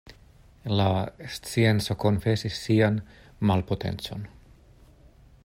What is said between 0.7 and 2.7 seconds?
La scienco konfesis